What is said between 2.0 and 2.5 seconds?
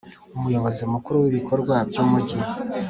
umujyi